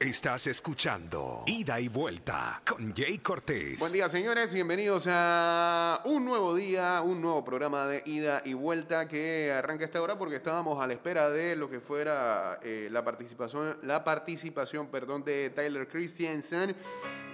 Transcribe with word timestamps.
Estás 0.00 0.46
escuchando 0.46 1.42
Ida 1.44 1.78
y 1.78 1.88
Vuelta 1.88 2.62
con 2.66 2.94
Jay 2.96 3.18
Cortés. 3.18 3.78
Buen 3.80 3.92
día, 3.92 4.08
señores. 4.08 4.54
Bienvenidos 4.54 5.06
a 5.10 6.00
un 6.06 6.24
nuevo 6.24 6.54
día, 6.54 7.02
un 7.02 7.20
nuevo 7.20 7.44
programa 7.44 7.86
de 7.86 8.02
Ida 8.06 8.40
y 8.46 8.54
Vuelta 8.54 9.06
que 9.06 9.52
arranca 9.52 9.84
esta 9.84 10.00
hora 10.00 10.16
porque 10.16 10.36
estábamos 10.36 10.82
a 10.82 10.86
la 10.86 10.94
espera 10.94 11.28
de 11.28 11.54
lo 11.54 11.68
que 11.68 11.80
fuera 11.80 12.60
eh, 12.62 12.88
la 12.90 13.04
participación, 13.04 13.76
la 13.82 14.02
participación, 14.02 14.86
perdón, 14.86 15.22
de 15.22 15.50
Tyler 15.50 15.86
Christiansen 15.86 16.74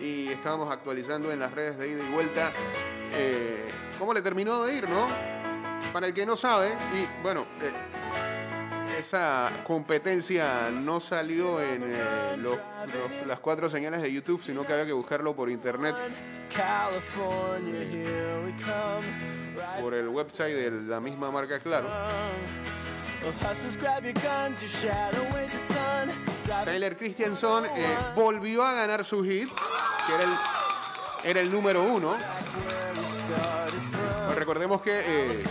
y 0.01 0.27
estábamos 0.27 0.69
actualizando 0.69 1.31
en 1.31 1.39
las 1.39 1.53
redes 1.53 1.79
de 1.79 1.89
Ida 1.89 2.05
y 2.05 2.11
Vuelta 2.11 2.53
eh, 3.15 3.71
cómo 3.97 4.13
le 4.13 4.23
terminó 4.23 4.65
de 4.65 4.75
ir, 4.75 4.91
¿no? 4.91 5.07
Para 5.93 6.09
el 6.09 6.13
que 6.13 6.27
no 6.27 6.35
sabe 6.35 6.75
y 6.93 7.23
bueno. 7.23 7.47
Eh, 7.61 8.06
esa 8.99 9.51
competencia 9.67 10.71
no 10.71 11.01
salió 11.01 11.61
en 11.63 11.83
eh, 11.95 12.37
los- 12.39 12.57
los- 12.57 13.27
las 13.27 13.41
cuatro 13.41 13.69
señales 13.71 14.03
de 14.03 14.13
YouTube, 14.13 14.43
sino 14.43 14.65
que 14.67 14.73
había 14.73 14.87
que 14.87 14.93
buscarlo 14.93 15.35
por 15.35 15.51
internet, 15.51 15.95
por 19.81 19.95
el 19.95 20.09
website 20.09 20.55
de 20.55 20.71
la 20.71 21.01
misma 21.01 21.31
marca, 21.31 21.59
claro. 21.61 21.89
Drive 26.45 26.65
Tyler 26.65 26.97
Christiansen 26.97 27.65
eh, 27.77 27.87
volvió 28.15 28.63
a 28.63 28.73
ganar 28.75 29.05
su 29.05 29.25
hit, 29.25 29.49
que 30.07 30.15
era 30.15 30.23
el, 30.25 30.31
era 31.31 31.41
el 31.41 31.51
número 31.51 31.83
uno. 31.83 32.15
Recordemos 34.37 34.83
que 34.83 35.03
eh, 35.05 35.45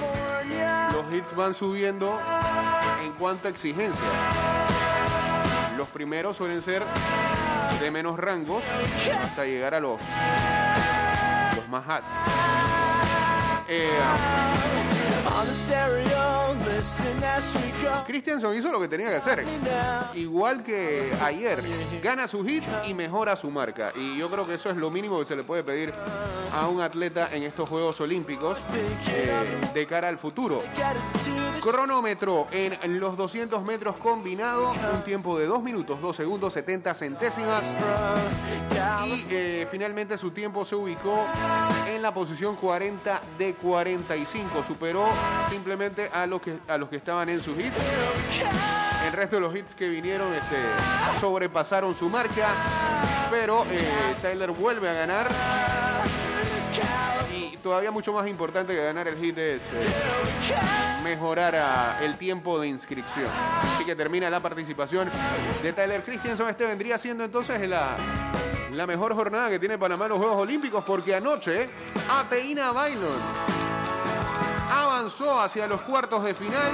los 0.93 1.13
hits 1.13 1.35
van 1.35 1.53
subiendo 1.53 2.20
en 3.03 3.12
cuanto 3.13 3.48
a 3.48 3.52
exigencia. 3.52 4.05
Los 5.76 5.89
primeros 5.89 6.38
suelen 6.38 6.62
ser 6.62 6.84
de 7.79 7.91
menos 7.91 8.17
rangos 8.17 8.63
hasta 9.21 9.45
llegar 9.45 9.73
a 9.73 9.79
los, 9.79 9.99
los 11.55 11.68
más 11.70 11.84
hats. 11.87 12.13
Eh, 13.68 13.90
Christiansen 18.05 18.54
hizo 18.55 18.71
lo 18.71 18.79
que 18.79 18.87
tenía 18.87 19.09
que 19.09 19.15
hacer. 19.15 19.43
Igual 20.15 20.63
que 20.63 21.12
ayer, 21.23 21.62
gana 22.01 22.27
su 22.27 22.43
hit 22.43 22.63
y 22.87 22.93
mejora 22.93 23.35
su 23.35 23.49
marca. 23.49 23.91
Y 23.95 24.17
yo 24.17 24.29
creo 24.29 24.45
que 24.45 24.55
eso 24.55 24.70
es 24.70 24.77
lo 24.77 24.90
mínimo 24.90 25.20
que 25.20 25.26
se 25.26 25.35
le 25.35 25.43
puede 25.43 25.63
pedir 25.63 25.93
a 26.54 26.67
un 26.67 26.82
atleta 26.82 27.29
en 27.32 27.43
estos 27.43 27.67
Juegos 27.67 27.99
Olímpicos 28.01 28.57
eh, 29.09 29.71
de 29.73 29.85
cara 29.85 30.07
al 30.07 30.17
futuro. 30.17 30.63
Cronómetro 31.62 32.48
en 32.51 32.99
los 32.99 33.17
200 33.17 33.63
metros 33.63 33.98
combinado, 33.98 34.71
un 34.93 35.01
tiempo 35.04 35.37
de 35.37 35.45
2 35.48 35.63
minutos, 35.63 36.01
2 36.01 36.15
segundos, 36.15 36.54
70 36.54 36.93
centésimas. 36.93 37.63
Y 39.05 39.26
eh, 39.29 39.67
finalmente 39.70 40.17
su 40.17 40.32
tiempo 40.32 40.65
se 40.65 40.76
ubicó 40.76 41.26
en 41.87 42.01
la 42.01 42.13
posición 42.13 42.55
40 42.55 43.21
de 43.37 43.54
45. 43.55 44.63
Superó 44.63 45.05
simplemente 45.49 46.10
a 46.12 46.26
los 46.26 46.41
que, 46.41 46.57
a 46.68 46.77
los 46.77 46.90
que 46.90 46.98
estaban 46.98 47.30
en 47.30 47.41
su 47.41 47.55
hit. 47.55 47.74
El 49.05 49.13
resto 49.13 49.35
de 49.35 49.41
los 49.41 49.55
hits 49.55 49.76
que 49.76 49.88
vinieron 49.90 50.34
este, 50.34 50.58
sobrepasaron 51.20 51.94
su 51.94 52.10
marca. 52.10 52.49
Pero 53.30 53.66
eh, 53.70 54.16
Tyler 54.22 54.52
vuelve 54.52 54.90
a 54.90 54.94
ganar. 54.94 55.27
Y 57.34 57.57
todavía 57.57 57.91
mucho 57.91 58.13
más 58.13 58.27
importante 58.27 58.74
que 58.74 58.84
ganar 58.84 59.07
el 59.07 59.18
hit 59.18 59.38
es 59.38 59.63
eh, 59.74 59.85
mejorar 61.04 61.55
ah, 61.55 61.99
el 62.02 62.18
tiempo 62.18 62.60
de 62.60 62.68
inscripción. 62.68 63.29
Así 63.74 63.85
que 63.85 63.96
termina 63.96 64.29
la 64.29 64.40
participación 64.40 65.09
de 65.62 65.74
Tyler 65.74 66.03
Christiansen. 66.03 66.47
Este 66.47 66.66
vendría 66.66 66.97
siendo 66.97 67.24
entonces 67.24 67.68
la, 67.68 67.97
la 68.72 68.88
mejor 68.88 69.13
jornada 69.13 69.50
que 69.50 69.59
tiene 69.59 69.78
Panamá 69.78 70.06
en 70.06 70.12
los 70.12 70.19
Juegos 70.19 70.41
Olímpicos 70.41 70.84
porque 70.84 71.16
anoche 71.16 71.69
Ateína 72.09 72.72
Bailon 72.72 73.64
avanzó 74.75 75.40
hacia 75.40 75.68
los 75.68 75.81
cuartos 75.81 76.24
de 76.24 76.34
final 76.34 76.72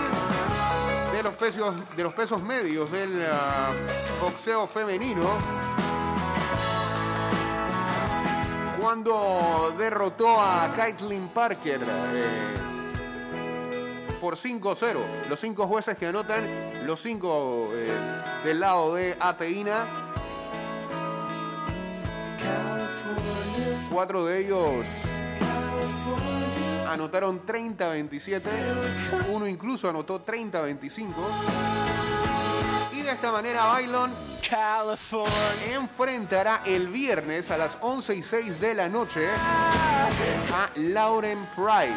de 1.12 1.24
los 1.24 1.34
pesos, 1.36 1.74
de 1.96 2.04
los 2.04 2.14
pesos 2.14 2.42
medios 2.42 2.92
del 2.92 3.26
ah, 3.32 3.70
boxeo 4.22 4.68
femenino. 4.68 5.24
Cuando 8.80 9.76
derrotó 9.78 10.42
a 10.42 10.72
Kaitlyn 10.76 11.28
Parker 11.30 11.82
eh, 11.84 12.56
por 14.20 14.36
5-0. 14.36 15.28
Los 15.30 15.40
cinco 15.40 15.68
jueces 15.68 15.98
que 15.98 16.08
anotan, 16.08 16.86
los 16.86 17.02
cinco 17.02 17.70
eh, 17.74 17.92
del 18.44 18.60
lado 18.60 18.96
de 18.96 19.16
Ateína. 19.20 19.86
Cuatro 23.92 24.26
de 24.26 24.40
ellos 24.40 24.88
anotaron 26.92 27.46
30-27. 27.46 28.42
Uno 29.30 29.48
incluso 29.48 29.90
anotó 29.90 30.26
30-25. 30.26 31.14
Y 32.94 33.02
de 33.02 33.12
esta 33.12 33.32
manera 33.32 33.66
Bailon 33.66 34.12
California. 34.48 35.32
enfrentará 35.74 36.62
el 36.66 36.88
viernes 36.90 37.50
a 37.52 37.58
las 37.58 37.78
11 37.82 38.16
y 38.16 38.22
6 38.24 38.60
de 38.60 38.74
la 38.76 38.90
noche 38.90 39.28
a 40.54 40.70
Lauren 40.76 41.48
Price 41.56 41.96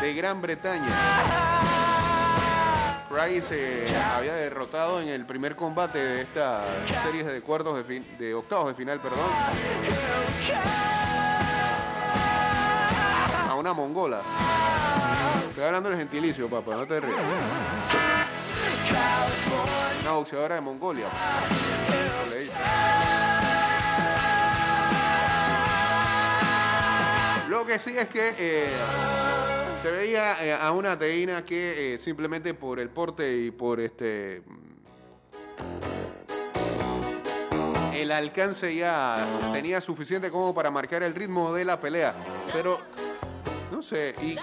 de 0.00 0.14
Gran 0.14 0.40
Bretaña. 0.40 0.86
Price 3.10 3.48
eh, 3.52 3.86
había 4.14 4.34
derrotado 4.34 5.00
en 5.00 5.08
el 5.08 5.26
primer 5.26 5.56
combate 5.56 5.98
de 5.98 6.22
esta 6.22 6.62
serie 7.02 7.24
de 7.24 7.40
cuartos 7.42 7.76
de, 7.76 7.82
fin- 7.84 8.06
de 8.18 8.32
octavos 8.34 8.68
de 8.68 8.74
final, 8.74 9.00
perdón, 9.00 9.26
una 13.60 13.74
mongola. 13.74 14.22
Estoy 15.50 15.64
hablando 15.64 15.90
del 15.90 15.98
gentilicio, 15.98 16.48
papá, 16.48 16.76
no 16.76 16.86
te 16.86 16.98
rías. 16.98 17.20
Una 20.00 20.12
boxeadora 20.12 20.54
de 20.54 20.60
Mongolia. 20.62 21.06
Lo 27.50 27.66
que 27.66 27.78
sí 27.78 27.96
es 27.98 28.08
que 28.08 28.32
eh, 28.38 28.70
se 29.82 29.90
veía 29.90 30.42
eh, 30.42 30.54
a 30.54 30.72
una 30.72 30.98
teína 30.98 31.44
que 31.44 31.94
eh, 31.94 31.98
simplemente 31.98 32.54
por 32.54 32.80
el 32.80 32.88
porte 32.88 33.36
y 33.36 33.50
por 33.50 33.80
este 33.80 34.42
el 37.92 38.10
alcance 38.12 38.74
ya 38.74 39.18
tenía 39.52 39.82
suficiente 39.82 40.30
como 40.30 40.54
para 40.54 40.70
marcar 40.70 41.02
el 41.02 41.14
ritmo 41.14 41.52
de 41.52 41.66
la 41.66 41.78
pelea. 41.78 42.14
Pero 42.52 42.80
no 43.70 43.82
sé, 43.82 44.14
y, 44.22 44.36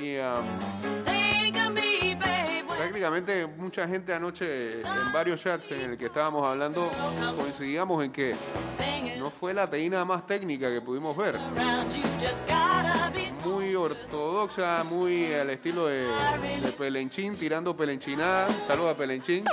y, 0.00 0.18
um, 0.18 0.82
prácticamente 2.76 3.46
mucha 3.46 3.86
gente 3.86 4.12
anoche 4.12 4.80
en 4.80 5.12
varios 5.12 5.40
chats 5.40 5.70
en 5.70 5.92
el 5.92 5.96
que 5.96 6.06
estábamos 6.06 6.44
hablando 6.44 6.90
coincidíamos 7.36 8.04
en 8.04 8.12
que 8.12 8.34
no 9.18 9.30
fue 9.30 9.54
la 9.54 9.70
teína 9.70 10.04
más 10.04 10.26
técnica 10.26 10.68
que 10.68 10.80
pudimos 10.80 11.16
ver. 11.16 11.36
Muy 13.44 13.74
ortodoxa, 13.74 14.84
muy 14.84 15.32
al 15.32 15.50
estilo 15.50 15.86
de, 15.86 16.06
de 16.60 16.72
Pelenchín, 16.76 17.36
tirando 17.36 17.76
pelenchinada. 17.76 18.48
Saludos 18.48 18.94
a 18.94 18.96
Pelenchín. 18.96 19.44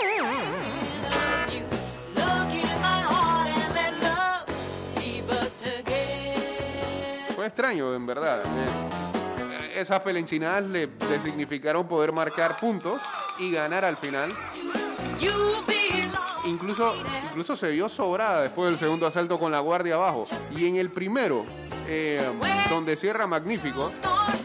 Fue 7.39 7.47
extraño, 7.47 7.95
en 7.95 8.05
verdad. 8.05 8.41
Eh, 8.44 9.79
esas 9.79 10.01
pelenchinadas 10.01 10.61
le, 10.61 10.89
significaron 11.23 11.88
poder 11.88 12.11
marcar 12.11 12.57
puntos 12.59 13.01
y 13.38 13.50
ganar 13.50 13.85
al 13.85 13.95
final. 13.95 14.29
Incluso, 16.44 16.94
incluso 17.30 17.56
se 17.56 17.71
vio 17.71 17.88
sobrada 17.88 18.41
después 18.41 18.71
del 18.71 18.77
segundo 18.77 19.07
asalto 19.07 19.39
con 19.39 19.53
la 19.53 19.62
guardia 19.62 19.95
abajo. 19.95 20.25
Y 20.53 20.68
en 20.68 20.75
el 20.75 20.91
primero, 20.91 21.45
eh, 21.88 22.21
donde 22.69 22.97
cierra 22.97 23.25
magnífico, 23.25 23.89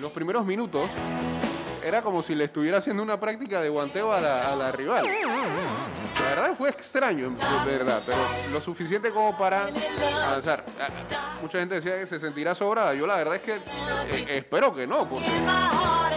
los 0.00 0.12
primeros 0.12 0.46
minutos, 0.46 0.88
era 1.84 2.00
como 2.00 2.22
si 2.22 2.36
le 2.36 2.44
estuviera 2.44 2.78
haciendo 2.78 3.02
una 3.02 3.18
práctica 3.18 3.60
de 3.60 3.70
guanteo 3.70 4.12
a 4.12 4.20
la 4.54 4.70
rival. 4.70 5.08
La 6.24 6.40
verdad 6.40 6.56
fue 6.56 6.70
extraño, 6.70 7.30
de 7.30 7.70
verdad, 7.70 8.00
pero 8.04 8.18
lo 8.52 8.60
suficiente 8.60 9.10
como 9.12 9.36
para 9.36 9.68
avanzar. 10.26 10.64
Ah, 10.80 10.88
Mucha 11.42 11.58
gente 11.58 11.76
decía 11.76 11.98
que 12.00 12.06
se 12.06 12.18
sentirá 12.18 12.54
sobrada. 12.54 12.94
Yo 12.94 13.06
la 13.06 13.16
verdad 13.16 13.36
es 13.36 13.42
que 13.42 13.54
eh, 13.54 14.26
espero 14.30 14.74
que 14.74 14.86
no, 14.86 15.08
porque 15.08 15.28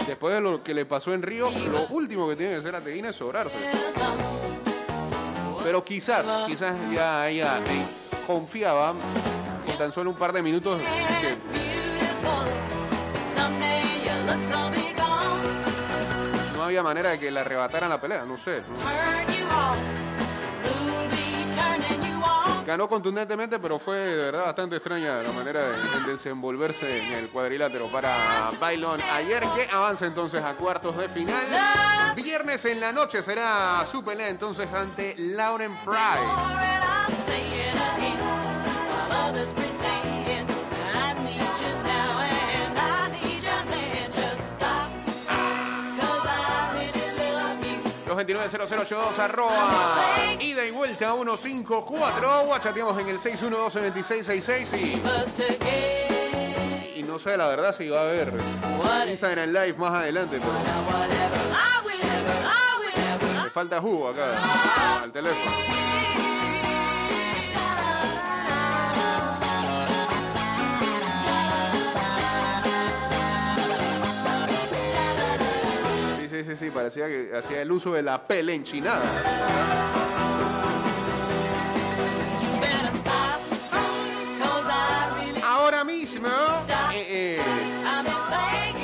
después 0.06 0.34
de 0.34 0.40
lo 0.40 0.62
que 0.62 0.74
le 0.74 0.86
pasó 0.86 1.12
en 1.12 1.22
Río, 1.22 1.50
lo 1.70 1.86
último 1.88 2.28
que 2.28 2.36
tiene 2.36 2.52
que 2.52 2.58
hacer 2.58 2.74
Ateína 2.74 3.10
es 3.10 3.16
sobrarse. 3.16 3.56
Pero 5.62 5.84
quizás, 5.84 6.26
quizás 6.46 6.74
ya 6.92 7.28
ella 7.28 7.58
eh, 7.58 7.86
confiaba 8.26 8.94
con 9.66 9.76
tan 9.76 9.92
solo 9.92 10.10
un 10.10 10.16
par 10.16 10.32
de 10.32 10.42
minutos 10.42 10.80
que 11.20 11.36
había 16.68 16.82
manera 16.82 17.10
de 17.10 17.18
que 17.18 17.30
le 17.30 17.40
arrebataran 17.40 17.88
la 17.88 18.00
pelea, 18.00 18.24
no 18.24 18.36
sé. 18.38 18.62
Ganó 22.66 22.86
contundentemente, 22.86 23.58
pero 23.58 23.78
fue 23.78 23.96
de 23.96 24.16
verdad 24.16 24.44
bastante 24.44 24.76
extraña 24.76 25.22
la 25.22 25.32
manera 25.32 25.60
de 25.60 26.12
desenvolverse 26.12 27.02
en 27.02 27.12
el 27.14 27.30
cuadrilátero 27.30 27.86
para 27.86 28.50
Bailon 28.60 29.00
ayer, 29.00 29.42
que 29.56 29.66
avanza 29.74 30.04
entonces 30.04 30.44
a 30.44 30.52
cuartos 30.52 30.94
de 30.98 31.08
final. 31.08 31.46
Viernes 32.14 32.66
en 32.66 32.80
la 32.80 32.92
noche 32.92 33.22
será 33.22 33.82
su 33.90 34.04
pelea 34.04 34.28
entonces 34.28 34.68
ante 34.70 35.14
Lauren 35.16 35.74
Pride. 35.78 36.87
229-0082 48.28 49.18
arroba. 49.18 49.70
Ida 50.38 50.64
y 50.66 50.70
vuelta 50.70 51.14
154. 51.14 52.44
Guachateamos 52.44 52.98
en 52.98 53.08
el 53.08 53.18
612-2666 53.18 54.78
y, 56.94 57.00
y 57.00 57.02
no 57.02 57.18
sé 57.18 57.36
la 57.36 57.48
verdad 57.48 57.74
si 57.74 57.88
va 57.88 58.00
a 58.00 58.02
haber 58.02 58.32
Instagram 59.08 59.48
Live 59.48 59.74
más 59.74 59.94
adelante. 59.94 60.38
Pero... 60.38 60.52
Me 63.44 63.50
falta 63.50 63.80
jugo 63.80 64.08
acá 64.08 65.02
al 65.02 65.10
teléfono. 65.10 65.77
Hacía 76.88 77.62
el 77.62 77.70
uso 77.70 77.92
de 77.92 78.02
la 78.02 78.26
pelenchinada. 78.26 79.04
Ahora 85.44 85.84
mismo 85.84 86.28
eh, 86.92 87.38
eh, 87.38 87.40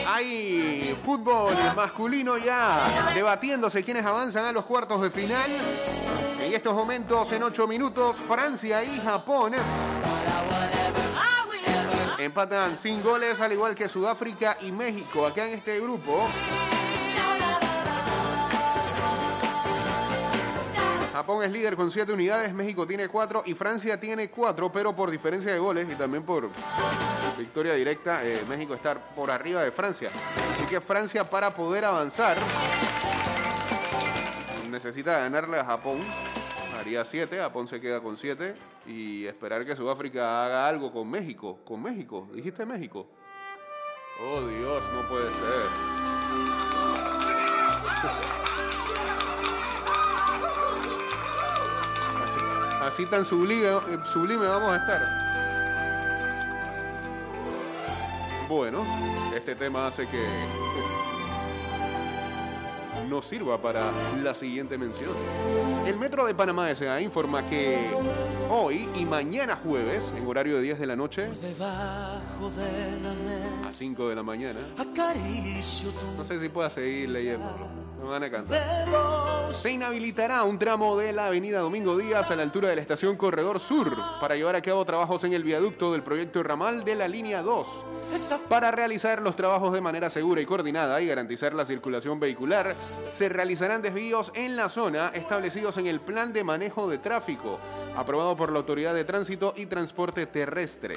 hay 0.07 0.97
fútbol 1.03 1.55
masculino 1.75 2.37
ya 2.37 3.13
debatiéndose 3.15 3.83
quiénes 3.83 4.05
avanzan 4.05 4.45
a 4.45 4.53
los 4.53 4.65
cuartos 4.65 5.01
de 5.01 5.11
final. 5.11 5.51
En 6.41 6.53
estos 6.53 6.75
momentos, 6.75 7.33
en 7.33 7.43
ocho 7.43 7.67
minutos, 7.67 8.17
Francia 8.17 8.85
y 8.85 9.01
Japón 9.01 9.55
empatan 12.19 12.77
sin 12.77 13.03
goles, 13.03 13.41
al 13.41 13.53
igual 13.53 13.75
que 13.75 13.89
Sudáfrica 13.89 14.57
y 14.61 14.73
México. 14.73 15.27
Acá 15.27 15.47
en 15.47 15.55
este 15.55 15.81
grupo, 15.81 16.29
Japón 21.15 21.45
es 21.45 21.53
líder 21.53 21.77
con 21.77 21.93
7 21.93 22.13
unidades, 22.13 22.53
México 22.53 22.85
tiene 22.89 23.07
4 23.07 23.45
y 23.47 23.55
Francia 23.55 24.01
tiene 24.01 24.31
4, 24.31 24.73
pero 24.73 24.97
por 24.97 25.13
diferencia 25.13 25.53
de 25.53 25.61
goles 25.61 25.87
y 25.89 25.95
también 25.95 26.25
por 26.25 26.51
victoria 27.39 27.75
directa, 27.75 28.25
eh, 28.25 28.43
México 28.49 28.75
está 28.75 28.99
por 28.99 29.31
arriba 29.31 29.63
de 29.63 29.71
Francia. 29.71 30.11
Así 30.51 30.65
que 30.67 30.81
Francia 30.81 31.25
para 31.25 31.55
poder 31.55 31.85
avanzar 31.85 32.37
necesita 34.69 35.21
ganarle 35.21 35.61
a 35.61 35.65
Japón. 35.65 36.01
Haría 36.77 37.05
7, 37.05 37.39
Japón 37.39 37.69
se 37.69 37.81
queda 37.81 38.01
con 38.01 38.17
7 38.17 38.57
y 38.89 39.25
esperar 39.27 39.65
que 39.65 39.77
Sudáfrica 39.77 40.45
haga 40.45 40.67
algo 40.67 40.93
con 40.93 41.09
México. 41.09 41.61
Con 41.65 41.81
México, 41.81 42.29
dijiste 42.35 42.67
México. 42.67 43.07
Oh 44.21 44.45
Dios, 44.49 44.85
no 44.93 45.09
puede 45.09 45.31
ser. 45.31 46.74
Así, 52.85 53.07
tan 53.07 53.25
sublime, 53.25 53.69
sublime 54.13 54.47
vamos 54.47 54.69
a 54.69 54.77
estar. 54.77 55.01
Bueno, 58.47 58.85
este 59.35 59.55
tema 59.55 59.87
hace 59.87 60.07
que 60.07 60.23
nos 63.09 63.25
sirva 63.27 63.57
para 63.61 63.91
la 64.23 64.35
siguiente 64.35 64.77
mención. 64.77 65.13
El 65.87 65.97
Metro 65.97 66.27
de 66.27 66.35
Panamá 66.35 66.71
S.A. 66.71 67.01
informa 67.01 67.47
que 67.47 67.89
hoy 68.51 68.87
y 68.95 69.07
mañana 69.07 69.57
jueves, 69.57 70.13
en 70.15 70.27
horario 70.27 70.57
de 70.57 70.63
10 70.63 70.79
de 70.81 70.87
la 70.87 70.95
noche 70.95 71.31
a 73.67 73.73
5 73.73 74.09
de 74.09 74.15
la 74.15 74.23
mañana, 74.23 74.61
no 76.19 76.25
sé 76.25 76.39
si 76.39 76.49
pueda 76.51 76.69
seguir 76.69 77.09
leyéndolo, 77.09 77.67
me 78.05 78.11
van 78.11 78.23
a 78.23 78.31
cantar. 78.31 78.85
pelo 78.85 79.53
Se 79.53 79.71
inhabilitará 79.71 80.43
un 80.43 80.59
tramo 80.59 80.97
de 80.97 81.13
la 81.13 81.29
avenida 81.29 81.61
Domingo 81.61 81.97
Díaz 81.97 82.31
a 82.31 82.37
la 82.37 82.43
altura 82.43 82.69
de 82.69 82.77
la 82.77 82.83
estación 82.83 83.17
Corredor 83.17 83.61
Sur 83.61 83.97
para 84.21 84.35
llevar 84.35 84.57
a 84.57 84.63
cabo 84.63 84.85
trabajos 84.85 85.23
en 85.25 85.33
el 85.33 85.45
viaducto 85.45 85.93
del 85.93 86.03
proyecto 86.03 86.43
ramal 86.43 86.85
de 86.85 86.97
la 86.97 87.07
línea 87.07 87.41
2. 87.41 87.85
esa 88.15 88.39
Para 88.49 88.71
realizar 88.73 89.23
los 89.23 89.37
trabajos 89.37 89.73
de 89.73 89.81
manera 89.81 90.11
segura 90.11 90.41
y 90.41 90.47
coordinada 90.47 91.01
y 91.01 91.07
garantizar 91.07 91.55
la 91.55 91.65
circulación 91.65 92.19
vehicular, 92.19 92.77
se 92.77 93.29
realizarán 93.29 93.81
desvíos 93.81 94.33
en 94.35 94.57
la 94.57 94.69
zona 94.69 95.09
establecidos 95.15 95.77
en 95.79 95.87
el 95.87 96.01
Plan 96.01 96.33
de 96.33 96.43
Manejo 96.43 96.89
de 96.89 96.99
Tráfico, 96.99 97.59
aprobado 97.97 98.37
por 98.37 98.51
la 98.51 98.59
Autoridad 98.59 98.95
de 98.95 99.05
Tránsito 99.05 99.55
y 99.57 99.67
Transporte 99.67 100.27
Terrestre. 100.27 100.97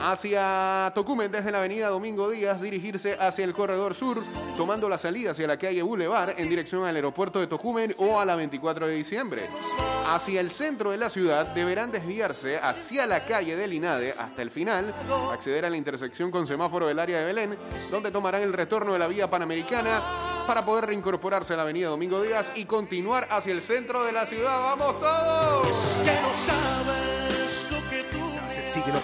Hacia 0.00 0.90
Tocumen, 0.94 1.30
desde 1.30 1.52
la 1.52 1.58
avenida 1.58 1.88
Domingo 1.88 2.30
Díaz, 2.30 2.60
dirigirse 2.60 3.14
hacia 3.20 3.44
el 3.44 3.52
corredor 3.52 3.94
sur, 3.94 4.16
tomando 4.56 4.88
la 4.88 4.96
salida 4.96 5.32
hacia 5.32 5.46
la 5.46 5.58
calle 5.58 5.82
Boulevard 5.92 6.40
en 6.40 6.48
dirección 6.48 6.86
al 6.86 6.96
aeropuerto 6.96 7.38
de 7.38 7.46
Tocumen 7.46 7.94
o 7.98 8.18
a 8.18 8.24
la 8.24 8.34
24 8.34 8.86
de 8.86 8.94
diciembre. 8.94 9.42
Hacia 10.08 10.40
el 10.40 10.50
centro 10.50 10.90
de 10.90 10.96
la 10.96 11.10
ciudad 11.10 11.48
deberán 11.48 11.90
desviarse 11.90 12.56
hacia 12.56 13.04
la 13.04 13.26
calle 13.26 13.56
del 13.56 13.74
INADE 13.74 14.14
hasta 14.18 14.40
el 14.40 14.50
final, 14.50 14.94
acceder 15.30 15.66
a 15.66 15.70
la 15.70 15.76
intersección 15.76 16.30
con 16.30 16.46
semáforo 16.46 16.86
del 16.86 16.98
área 16.98 17.18
de 17.18 17.26
Belén, 17.26 17.58
donde 17.90 18.10
tomarán 18.10 18.40
el 18.40 18.54
retorno 18.54 18.94
de 18.94 19.00
la 19.00 19.06
vía 19.06 19.28
panamericana 19.28 20.00
para 20.46 20.64
poder 20.64 20.86
reincorporarse 20.86 21.52
a 21.52 21.56
la 21.56 21.62
avenida 21.62 21.88
Domingo 21.88 22.22
Díaz 22.22 22.52
y 22.54 22.64
continuar 22.64 23.28
hacia 23.30 23.52
el 23.52 23.60
centro 23.60 24.02
de 24.02 24.12
la 24.12 24.24
ciudad. 24.24 24.60
¡Vamos 24.60 24.98
todos! 24.98 26.02
que 26.06 26.22
no 26.22 26.32
sabes 26.32 27.66
lo 27.70 27.90
que 27.90 28.02
tú 28.04 28.22
Síguenos. 28.64 29.02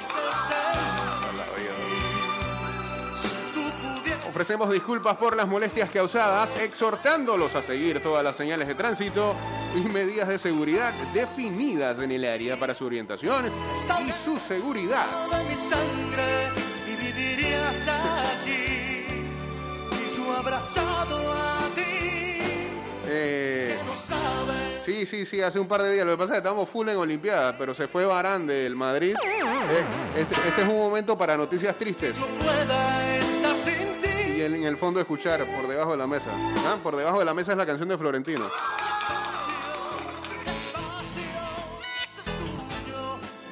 Ofrecemos 4.38 4.70
disculpas 4.70 5.17
por 5.17 5.37
las 5.37 5.49
molestias 5.49 5.90
causadas, 5.90 6.56
exhortándolos 6.61 7.56
a 7.56 7.61
seguir 7.61 8.00
todas 8.00 8.23
las 8.23 8.37
señales 8.37 8.69
de 8.69 8.76
tránsito 8.76 9.35
y 9.75 9.81
medidas 9.81 10.29
de 10.29 10.39
seguridad 10.39 10.94
definidas 11.13 11.98
en 11.98 12.13
el 12.13 12.24
área 12.24 12.56
para 12.56 12.72
su 12.72 12.86
orientación 12.86 13.46
y 14.06 14.13
su 14.13 14.39
seguridad. 14.39 15.06
Eh, 23.08 23.77
sí, 24.79 25.05
sí, 25.05 25.27
sí, 25.27 25.41
hace 25.41 25.58
un 25.58 25.67
par 25.67 25.82
de 25.82 25.94
días. 25.94 26.06
Lo 26.06 26.13
que 26.13 26.19
pasa 26.19 26.34
es 26.34 26.41
que 26.41 26.46
estamos 26.46 26.69
full 26.69 26.89
en 26.89 26.96
Olimpiadas, 26.96 27.56
pero 27.58 27.74
se 27.74 27.89
fue 27.89 28.06
Barán 28.06 28.46
del 28.46 28.77
Madrid. 28.77 29.17
Eh, 29.17 29.84
este, 30.17 30.48
este 30.48 30.63
es 30.63 30.69
un 30.69 30.77
momento 30.77 31.19
para 31.19 31.36
noticias 31.36 31.74
tristes. 31.74 32.17
no 32.17 32.27
pueda 32.27 33.17
estar 33.17 33.56
sin 33.56 33.88
en, 34.55 34.64
el 34.64 34.76
fondo 34.76 35.00
escuchar 35.00 35.44
por 35.44 35.69
debajo 35.69 35.93
de 35.93 35.98
la 35.98 36.06
mesa. 36.06 36.31
Ah, 36.67 36.76
Por 36.82 36.96
debajo 36.96 37.19
de 37.19 37.24
la 37.24 37.34
mesa 37.34 37.52
es 37.52 37.58
la 37.58 37.67
canción 37.67 37.88
de 37.88 37.98
Florentino. 37.98 38.44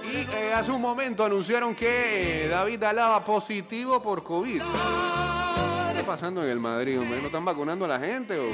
Y 0.04 0.16
eh, 0.16 0.52
hace 0.54 0.70
un 0.70 0.80
momento 0.80 1.24
anunciaron 1.24 1.74
que 1.74 2.44
eh, 2.44 2.48
David 2.48 2.82
Alaba 2.84 3.24
positivo 3.24 4.02
por 4.02 4.22
COVID. 4.22 4.60
¿Qué 4.60 5.98
está 5.98 6.06
pasando 6.06 6.42
en 6.42 6.50
el 6.50 6.60
Madrid, 6.60 7.00
hombre? 7.00 7.20
¿No 7.20 7.26
están 7.26 7.44
vacunando 7.44 7.84
a 7.84 7.88
la 7.88 7.98
gente 7.98 8.38
o...? 8.38 8.46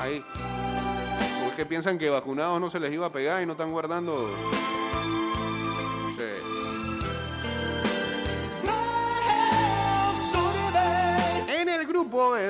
Ahí. 0.00 0.24
¿O 1.44 1.48
es 1.48 1.54
que 1.54 1.66
piensan 1.66 1.98
que 1.98 2.08
vacunados 2.08 2.60
no 2.60 2.70
se 2.70 2.80
les 2.80 2.92
iba 2.92 3.06
a 3.06 3.12
pegar 3.12 3.42
y 3.42 3.46
no 3.46 3.52
están 3.52 3.70
guardando...? 3.72 4.28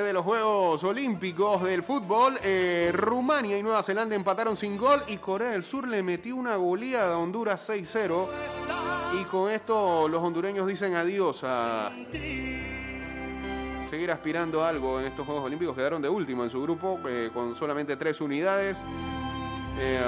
De 0.01 0.13
los 0.13 0.23
Juegos 0.23 0.83
Olímpicos 0.83 1.63
del 1.63 1.83
fútbol, 1.83 2.39
eh, 2.43 2.91
Rumania 2.93 3.57
y 3.57 3.63
Nueva 3.63 3.83
Zelanda 3.83 4.15
empataron 4.15 4.55
sin 4.55 4.77
gol 4.77 5.01
y 5.07 5.17
Corea 5.17 5.51
del 5.51 5.63
Sur 5.63 5.87
le 5.87 6.01
metió 6.01 6.35
una 6.35 6.55
goleada 6.55 7.15
a 7.15 7.17
Honduras 7.17 7.69
6-0. 7.69 8.27
Y 9.21 9.25
con 9.25 9.51
esto 9.51 10.07
los 10.07 10.23
hondureños 10.23 10.65
dicen 10.65 10.95
adiós 10.95 11.43
a 11.43 11.91
seguir 13.89 14.09
aspirando 14.09 14.63
a 14.63 14.69
algo 14.69 14.99
en 14.99 15.05
estos 15.05 15.25
Juegos 15.25 15.45
Olímpicos. 15.45 15.75
Quedaron 15.75 16.01
de 16.01 16.09
último 16.09 16.43
en 16.43 16.49
su 16.49 16.61
grupo 16.61 16.99
eh, 17.07 17.29
con 17.33 17.53
solamente 17.53 17.95
tres 17.95 18.19
unidades. 18.21 18.83
Eh, 19.79 20.01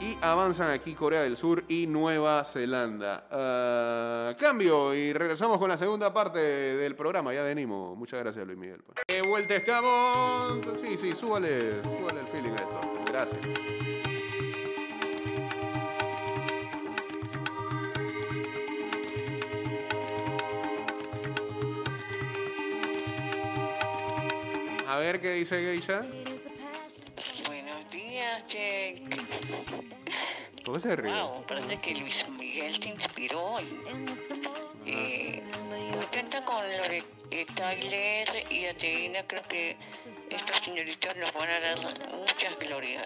y 0.00 0.16
avanzan 0.22 0.70
aquí 0.70 0.94
Corea 0.94 1.22
del 1.22 1.36
Sur 1.36 1.62
y 1.68 1.86
Nueva 1.86 2.42
Zelanda. 2.44 3.26
Ah, 3.30 4.34
cambio 4.38 4.94
y 4.94 5.12
regresamos 5.12 5.58
con 5.58 5.68
la 5.68 5.76
segunda 5.76 6.10
parte 6.10 6.38
del 6.38 6.96
programa. 6.96 7.34
Ya 7.34 7.42
venimos. 7.42 7.98
Muchas 7.98 8.20
gracias, 8.20 8.46
Luis 8.46 8.58
Miguel. 8.58 8.80
Pues. 8.82 8.96
De 9.06 9.28
vuelta 9.28 9.56
estamos. 9.56 10.58
Sí, 10.80 10.96
sí, 10.96 11.12
súbale, 11.12 11.82
súbale 11.82 12.20
el 12.20 12.26
feeling 12.28 12.50
a 12.50 12.56
esto. 12.56 12.80
Gracias. 13.12 13.40
A 24.88 24.98
ver 24.98 25.20
qué 25.20 25.32
dice 25.34 25.60
Geisha. 25.62 26.02
¿Por 30.70 30.80
qué 30.80 30.88
se 30.88 30.94
ríe? 30.94 31.12
Wow, 31.12 31.42
parece 31.48 31.76
que 31.78 31.94
Luis 31.96 32.28
Miguel 32.28 32.78
te 32.78 32.88
inspiró. 32.90 33.56
Eh, 34.86 35.42
contenta 35.92 36.44
con 36.44 36.62
lo 36.62 36.82
de 36.84 37.02
Tyler 37.56 38.44
y 38.50 38.66
Ateína, 38.66 39.26
creo 39.26 39.42
que 39.48 39.76
estos 40.30 40.58
señoritos 40.58 41.16
nos 41.16 41.32
van 41.32 41.48
a 41.50 41.58
dar 41.58 41.76
muchas 42.14 42.56
glorias. 42.60 43.04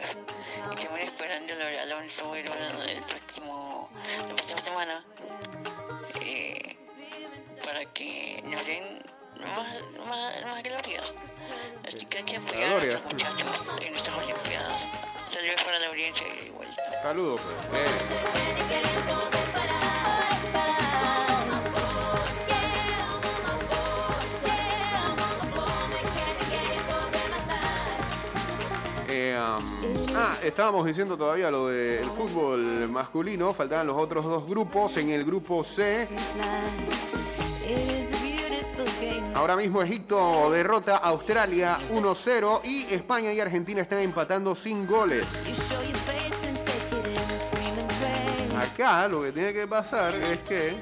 Y 0.73 0.85
también 0.85 1.09
esperando 1.09 1.55
lo 1.55 1.65
de 1.65 1.81
Alonso 1.81 2.35
el 2.35 2.45
próximo, 3.09 3.91
la 4.19 4.27
próxima 4.35 4.63
semana. 4.63 5.05
eh, 6.21 6.77
para 7.65 7.87
que 7.95 8.43
nos 8.45 8.67
den 8.67 9.03
más, 9.41 10.07
más, 10.07 10.45
más 10.45 10.63
glorias. 10.63 11.15
Así 11.89 12.05
que 12.05 12.19
hay 12.19 12.25
que 12.25 12.37
apoyar 12.37 12.73
a 12.73 12.79
nuestros 12.79 13.05
muchachos 13.05 13.67
en 13.81 13.95
estas 13.95 14.15
Olimpiadas. 14.17 15.04
Saludos 15.45 15.65
para 15.67 15.79
la 15.79 15.87
audiencia 15.89 16.27
y 16.27 16.45
de 16.47 16.51
vuelta. 16.53 17.03
Saludos. 17.03 17.41
pues. 17.69 17.85
Eh, 29.07 29.35
eh, 29.35 29.39
um, 29.39 30.17
ah, 30.17 30.39
estábamos 30.43 30.87
diciendo 30.87 31.19
todavía 31.19 31.51
lo 31.51 31.69
del 31.69 32.07
fútbol 32.07 32.89
masculino. 32.89 33.53
Faltaban 33.53 33.87
los 33.87 33.99
otros 33.99 34.25
dos 34.25 34.49
grupos. 34.49 34.97
En 34.97 35.11
el 35.11 35.25
grupo 35.25 35.63
C, 35.63 36.09
ahora 39.45 39.57
mismo 39.57 39.83
Egipto 39.83 40.51
derrota 40.51 40.97
a 40.97 41.09
Australia 41.11 41.77
1-0 41.91 42.61
y 42.65 42.95
España 42.95 43.31
y 43.31 43.41
Argentina 43.41 43.83
están 43.83 43.99
empatando 43.99 44.55
sin 44.55 44.87
goles. 44.87 45.27
Acá 48.59 49.07
lo 49.07 49.23
que 49.23 49.33
tiene 49.33 49.53
que 49.53 49.67
pasar 49.67 50.15
es 50.15 50.39
que 50.39 50.81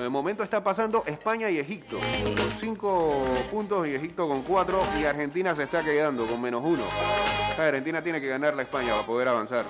de 0.00 0.08
momento 0.08 0.42
está 0.42 0.64
pasando 0.64 1.04
España 1.06 1.48
y 1.50 1.58
Egipto 1.58 1.98
con 2.36 2.50
5 2.50 3.24
puntos 3.52 3.86
y 3.86 3.94
Egipto 3.94 4.26
con 4.26 4.42
4 4.42 4.80
y 5.00 5.04
Argentina 5.04 5.54
se 5.54 5.62
está 5.62 5.84
quedando 5.84 6.26
con 6.26 6.40
menos 6.40 6.64
1. 6.64 6.82
Argentina 7.56 8.02
tiene 8.02 8.20
que 8.20 8.26
ganar 8.26 8.56
la 8.56 8.62
España 8.62 8.90
para 8.90 9.06
poder 9.06 9.28
avanzar. 9.28 9.66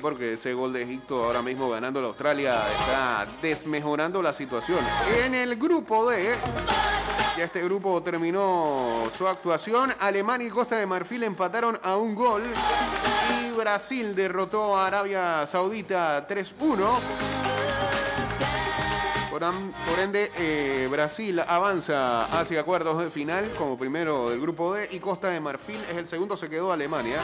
Porque 0.00 0.34
ese 0.34 0.52
gol 0.54 0.72
de 0.72 0.82
Egipto 0.82 1.24
ahora 1.24 1.42
mismo 1.42 1.68
ganando 1.70 2.00
la 2.00 2.08
Australia 2.08 2.62
está 2.78 3.26
desmejorando 3.42 4.22
la 4.22 4.32
situación. 4.32 4.78
En 5.24 5.34
el 5.34 5.56
grupo 5.56 6.08
D, 6.10 6.34
ya 7.36 7.44
este 7.44 7.62
grupo 7.62 8.02
terminó 8.02 9.10
su 9.16 9.26
actuación. 9.28 9.94
Alemania 10.00 10.46
y 10.46 10.50
Costa 10.50 10.76
de 10.76 10.86
Marfil 10.86 11.22
empataron 11.24 11.78
a 11.82 11.96
un 11.96 12.14
gol. 12.14 12.42
Y 13.42 13.50
Brasil 13.52 14.14
derrotó 14.14 14.76
a 14.76 14.86
Arabia 14.86 15.46
Saudita 15.46 16.26
3-1. 16.28 16.76
Por, 19.30 19.44
am- 19.44 19.72
por 19.88 19.98
ende, 20.00 20.32
eh, 20.36 20.88
Brasil 20.90 21.38
avanza 21.40 22.24
hacia 22.40 22.64
cuartos 22.64 22.98
de 23.04 23.10
final 23.10 23.52
como 23.56 23.78
primero 23.78 24.30
del 24.30 24.40
grupo 24.40 24.72
D 24.74 24.88
y 24.90 24.98
Costa 24.98 25.28
de 25.28 25.38
Marfil 25.38 25.78
es 25.90 25.96
el 25.96 26.06
segundo, 26.06 26.36
se 26.36 26.48
quedó 26.48 26.72
Alemania. 26.72 27.18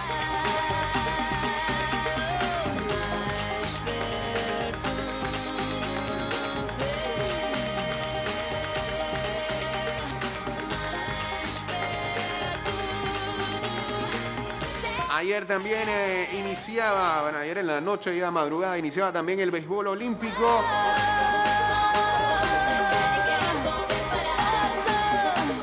Ayer 15.24 15.46
también 15.46 15.88
eh, 15.88 16.28
iniciaba, 16.38 17.22
bueno, 17.22 17.38
ayer 17.38 17.56
en 17.56 17.66
la 17.66 17.80
noche 17.80 18.14
y 18.14 18.20
a 18.20 18.30
madrugada 18.30 18.76
iniciaba 18.76 19.10
también 19.10 19.40
el 19.40 19.50
béisbol 19.50 19.86
olímpico. 19.86 20.62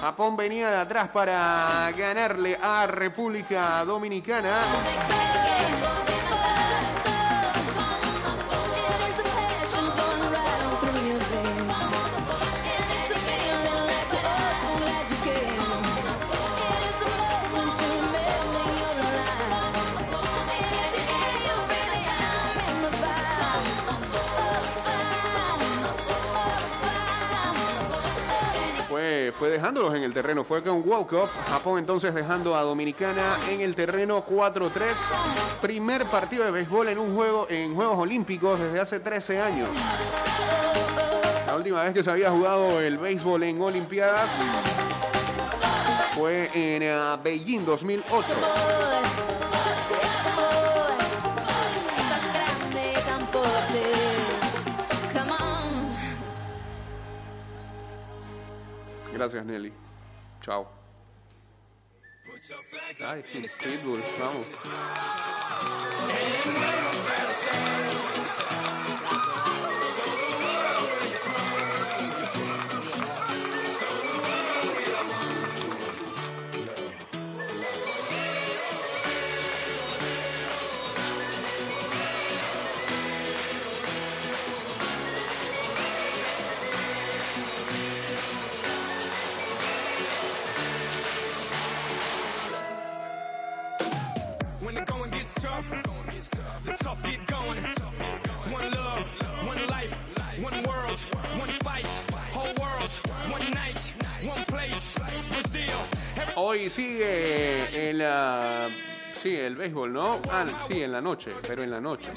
Japón 0.01 0.35
venía 0.35 0.71
de 0.71 0.77
atrás 0.77 1.09
para 1.09 1.91
ganarle 1.95 2.57
a 2.59 2.87
República 2.87 3.85
Dominicana. 3.85 4.61
Dejándolos 29.61 29.93
en 29.93 30.01
el 30.01 30.11
terreno, 30.11 30.43
fue 30.43 30.63
con 30.63 30.81
walk-off. 30.83 31.29
Japón 31.47 31.77
entonces 31.77 32.15
dejando 32.15 32.55
a 32.55 32.63
Dominicana 32.63 33.37
en 33.47 33.61
el 33.61 33.75
terreno 33.75 34.25
4-3. 34.25 34.71
Primer 35.61 36.05
partido 36.05 36.43
de 36.43 36.49
béisbol 36.49 36.89
en 36.89 36.97
un 36.97 37.13
juego 37.13 37.45
en 37.47 37.75
Juegos 37.75 37.99
Olímpicos 37.99 38.59
desde 38.59 38.79
hace 38.79 38.99
13 38.99 39.39
años. 39.39 39.69
La 41.45 41.55
última 41.55 41.83
vez 41.83 41.93
que 41.93 42.01
se 42.01 42.09
había 42.09 42.31
jugado 42.31 42.81
el 42.81 42.97
béisbol 42.97 43.43
en 43.43 43.61
Olimpiadas 43.61 44.31
fue 46.15 46.49
en 46.55 46.81
eh, 46.81 47.17
Beijing 47.23 47.63
2008. 47.63 48.25
Gracias, 59.21 59.45
Nelly. 59.45 59.71
Chao. 60.41 60.67
Ay, 63.05 63.21
Pitbull, 63.59 64.01
vamos. 64.17 64.47
When 69.93 70.30
Hoy 106.51 106.69
sigue 106.69 107.89
en 107.89 107.99
la... 107.99 108.67
Sí, 109.15 109.33
el 109.33 109.55
béisbol, 109.55 109.93
¿no? 109.93 110.19
Ah, 110.29 110.45
sí, 110.67 110.83
en 110.83 110.91
la 110.91 110.99
noche, 110.99 111.31
pero 111.47 111.63
en 111.63 111.71
la 111.71 111.79
noche. 111.79 112.11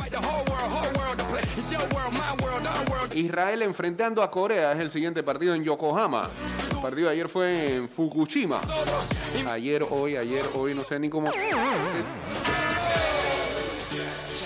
Israel 3.15 3.63
enfrentando 3.63 4.25
a 4.25 4.31
Corea 4.33 4.73
es 4.73 4.81
el 4.81 4.91
siguiente 4.91 5.23
partido 5.23 5.55
en 5.55 5.63
Yokohama. 5.63 6.31
El 6.73 6.83
partido 6.83 7.07
de 7.07 7.13
ayer 7.13 7.29
fue 7.29 7.77
en 7.77 7.89
Fukushima. 7.89 8.61
Ayer, 9.49 9.87
hoy, 9.89 10.17
ayer, 10.17 10.45
hoy, 10.57 10.75
no 10.75 10.83
sé 10.83 10.99
ni 10.99 11.09
cómo. 11.09 11.31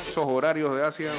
Esos 0.07 0.27
horarios 0.27 0.77
de 0.77 0.85
Asia. 0.85 1.13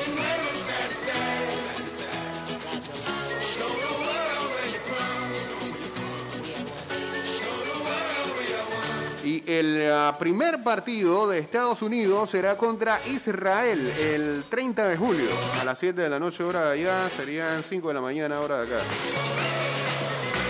Y 9.30 9.44
el 9.46 9.92
ah, 9.92 10.16
primer 10.18 10.64
partido 10.64 11.30
de 11.30 11.38
Estados 11.38 11.84
Unidos 11.84 12.32
será 12.32 12.58
contra 12.58 13.00
Israel 13.06 13.88
el 14.00 14.44
30 14.50 14.88
de 14.88 14.98
julio. 14.98 15.30
A 15.62 15.64
las 15.64 15.78
7 15.78 16.02
de 16.02 16.10
la 16.10 16.18
noche 16.18 16.44
hora 16.44 16.72
de 16.72 16.82
allá 16.82 17.08
serían 17.16 17.62
5 17.62 17.90
de 17.90 17.94
la 17.94 18.02
mañana 18.02 18.40
hora 18.40 18.64
de 18.64 18.74
acá. 18.74 18.84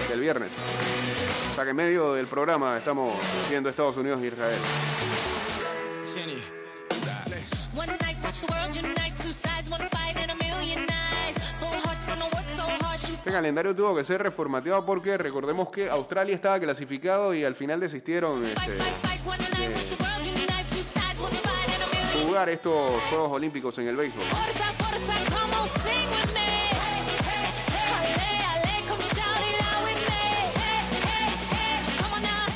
Del 0.08 0.22
viernes. 0.22 0.50
O 1.52 1.56
sea 1.56 1.66
que 1.66 1.72
en 1.72 1.76
medio 1.76 2.14
del 2.14 2.28
programa 2.28 2.78
estamos 2.78 3.14
viendo 3.50 3.68
Estados 3.68 3.98
Unidos 3.98 4.24
e 4.24 4.28
Israel. 4.28 4.60
Jenny. 6.16 6.42
One 7.76 7.92
night, 8.00 8.16
watch 8.24 8.40
the 8.40 8.48
world 8.50 8.74
unite. 8.74 9.14
Two 9.18 9.34
sides, 9.34 9.70
one 9.70 9.89
Este 13.30 13.38
calendario 13.38 13.76
tuvo 13.76 13.96
que 13.96 14.04
ser 14.04 14.24
reformateado 14.24 14.84
porque 14.84 15.16
recordemos 15.16 15.70
que 15.70 15.88
Australia 15.88 16.34
estaba 16.34 16.60
clasificado 16.60 17.32
y 17.32 17.44
al 17.44 17.54
final 17.54 17.80
desistieron 17.80 18.44
este, 18.44 18.76
jugar 22.26 22.50
estos 22.50 23.00
Juegos 23.12 23.32
Olímpicos 23.32 23.78
en 23.78 23.88
el 23.90 23.98
béisbol. 23.98 24.24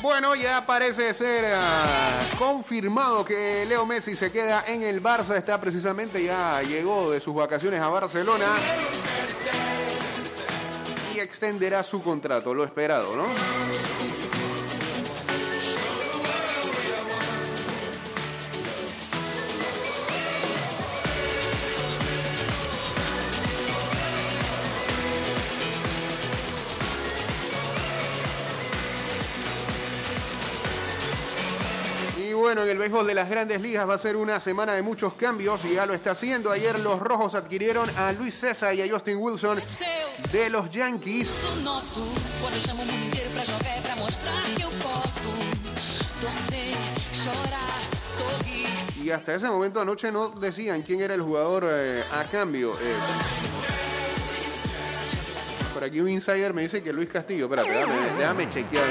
Bueno, 0.02 0.34
ya 0.34 0.66
parece 0.66 1.14
ser 1.14 1.44
ah, 1.54 2.18
confirmado 2.36 3.24
que 3.24 3.64
Leo 3.68 3.86
Messi 3.86 4.16
se 4.16 4.32
queda 4.32 4.64
en 4.66 4.82
el 4.82 5.00
Barça. 5.00 5.36
Está 5.36 5.60
precisamente, 5.60 6.24
ya 6.24 6.60
llegó 6.62 7.12
de 7.12 7.20
sus 7.20 7.32
vacaciones 7.32 7.80
a 7.80 7.88
Barcelona. 7.88 8.46
Extenderá 11.24 11.82
su 11.82 12.02
contrato, 12.02 12.52
lo 12.52 12.64
esperado, 12.64 13.16
¿no? 13.16 13.24
Bueno, 32.54 32.70
en 32.70 32.76
el 32.76 32.78
béisbol 32.78 33.04
de 33.04 33.14
las 33.14 33.28
grandes 33.28 33.60
ligas 33.60 33.88
va 33.88 33.94
a 33.94 33.98
ser 33.98 34.14
una 34.14 34.38
semana 34.38 34.74
de 34.74 34.82
muchos 34.82 35.14
cambios 35.14 35.64
y 35.64 35.74
ya 35.74 35.86
lo 35.86 35.92
está 35.92 36.12
haciendo. 36.12 36.52
Ayer 36.52 36.78
los 36.78 37.00
rojos 37.00 37.34
adquirieron 37.34 37.90
a 37.96 38.12
Luis 38.12 38.32
César 38.32 38.72
y 38.76 38.82
a 38.82 38.88
Justin 38.88 39.16
Wilson 39.16 39.60
de 40.30 40.50
los 40.50 40.70
Yankees. 40.70 41.30
Y 49.02 49.10
hasta 49.10 49.34
ese 49.34 49.48
momento 49.48 49.80
anoche 49.80 50.12
no 50.12 50.28
decían 50.28 50.82
quién 50.82 51.00
era 51.00 51.14
el 51.14 51.22
jugador 51.22 51.64
eh, 51.66 52.04
a 52.12 52.22
cambio. 52.22 52.74
eh. 52.74 52.94
por 55.74 55.82
aquí 55.82 55.98
un 55.98 56.08
insider 56.08 56.54
me 56.54 56.62
dice 56.62 56.84
que 56.84 56.92
Luis 56.92 57.08
Castillo. 57.08 57.46
Espérate, 57.46 57.68
déjame 58.16 58.48
chequear. 58.48 58.84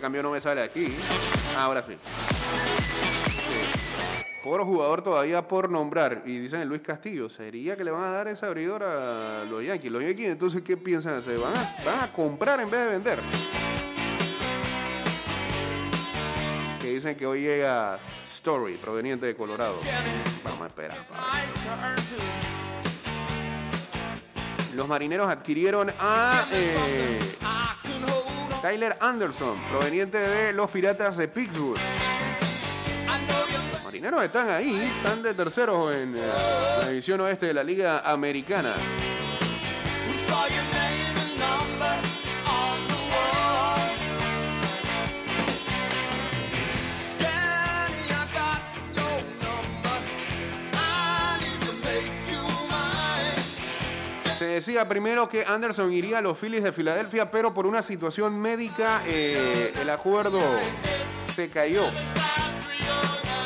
Ese 0.00 0.06
cambio 0.06 0.22
no 0.22 0.30
me 0.30 0.40
sale 0.40 0.62
aquí. 0.62 0.88
Ahora 1.58 1.82
sí. 1.82 1.94
Por 4.42 4.62
jugador 4.64 5.02
todavía 5.02 5.46
por 5.46 5.68
nombrar. 5.68 6.22
Y 6.24 6.38
dicen 6.38 6.66
Luis 6.66 6.80
Castillo. 6.80 7.28
¿Sería 7.28 7.76
que 7.76 7.84
le 7.84 7.90
van 7.90 8.04
a 8.04 8.10
dar 8.10 8.26
ese 8.28 8.46
abridor 8.46 8.82
a 8.82 9.44
los 9.44 9.62
Yankees? 9.62 9.92
Los 9.92 10.02
Yankees, 10.02 10.28
entonces, 10.28 10.62
¿qué 10.62 10.78
piensan 10.78 11.16
hacer? 11.16 11.38
¿Van 11.38 11.54
a, 12.00 12.10
comprar 12.14 12.60
en 12.60 12.70
vez 12.70 12.80
de 12.80 12.86
vender? 12.86 13.20
Que 16.80 16.94
dicen 16.94 17.14
que 17.14 17.26
hoy 17.26 17.42
llega 17.42 17.98
Story, 18.24 18.76
proveniente 18.76 19.26
de 19.26 19.36
Colorado. 19.36 19.76
Vamos 20.44 20.62
a 20.62 20.66
esperar. 20.66 20.96
Los 24.74 24.88
marineros 24.88 25.28
adquirieron 25.28 25.92
a 25.98 26.46
eh, 26.52 27.18
Tyler 28.60 28.94
Anderson, 29.00 29.58
proveniente 29.70 30.18
de 30.18 30.52
los 30.52 30.70
Piratas 30.70 31.16
de 31.16 31.28
Pittsburgh. 31.28 31.80
Marineros 33.82 34.22
están 34.22 34.50
ahí, 34.50 34.92
están 34.96 35.22
de 35.22 35.32
terceros 35.32 35.94
en 35.94 36.14
eh, 36.16 36.22
la 36.80 36.88
división 36.88 37.20
oeste 37.22 37.46
de 37.46 37.54
la 37.54 37.64
Liga 37.64 38.00
Americana. 38.00 38.74
Decía 54.60 54.86
primero 54.86 55.26
que 55.26 55.42
Anderson 55.42 55.90
iría 55.90 56.18
a 56.18 56.20
los 56.20 56.36
Phillies 56.36 56.62
de 56.62 56.70
Filadelfia, 56.70 57.30
pero 57.30 57.54
por 57.54 57.66
una 57.66 57.80
situación 57.80 58.38
médica 58.38 59.02
eh, 59.06 59.72
el 59.80 59.88
acuerdo 59.88 60.38
se 61.32 61.48
cayó. 61.48 61.84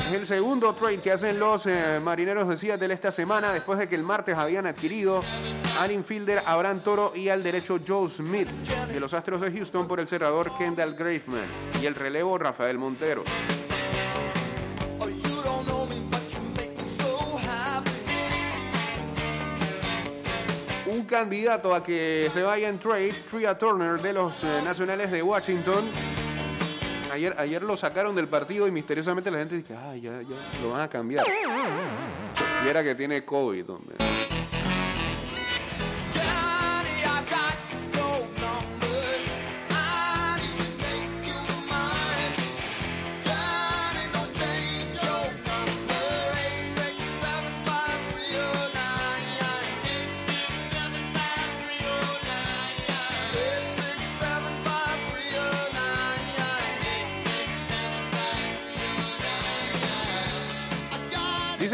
Es 0.09 0.12
el 0.12 0.27
segundo 0.27 0.74
trade 0.74 0.98
que 0.98 1.12
hacen 1.12 1.38
los 1.38 1.66
eh, 1.66 2.00
marineros 2.03 2.48
de 2.48 2.57
Seattle 2.57 2.92
esta 2.92 3.12
semana, 3.12 3.53
después 3.53 3.79
de 3.79 3.88
que 3.88 3.94
el 3.94 4.03
martes 4.03 4.35
habían 4.35 4.66
adquirido 4.66 5.22
al 5.79 5.92
infielder 5.92 6.42
Abraham 6.46 6.83
Toro 6.83 7.12
y 7.14 7.29
al 7.29 7.44
derecho 7.44 7.79
Joe 7.87 8.09
Smith 8.09 8.48
de 8.48 8.98
los 8.98 9.14
Astros 9.14 9.40
de 9.40 9.53
Houston 9.53 9.87
por 9.87 10.00
el 10.00 10.09
cerrador 10.09 10.50
Kendall 10.59 10.96
Graveman 10.96 11.48
y 11.81 11.87
el 11.87 11.94
relevo 11.94 12.37
Rafael 12.38 12.77
Montero. 12.77 13.22
Candidato 21.14 21.72
a 21.72 21.85
que 21.85 22.29
se 22.29 22.42
vaya 22.42 22.68
en 22.68 22.77
trade, 22.81 23.14
Tria 23.31 23.57
Turner 23.57 24.03
de 24.03 24.12
los 24.12 24.42
eh, 24.42 24.61
Nacionales 24.64 25.12
de 25.12 25.22
Washington. 25.22 25.85
Ayer, 27.12 27.33
ayer 27.38 27.62
lo 27.62 27.77
sacaron 27.77 28.16
del 28.16 28.27
partido 28.27 28.66
y 28.66 28.72
misteriosamente 28.72 29.31
la 29.31 29.38
gente 29.38 29.55
dice, 29.55 29.77
ah, 29.77 29.94
ya, 29.94 30.20
ya, 30.22 30.61
lo 30.61 30.70
van 30.70 30.81
a 30.81 30.88
cambiar. 30.88 31.24
Y 32.64 32.68
era 32.68 32.83
que 32.83 32.96
tiene 32.96 33.24
COVID. 33.24 33.64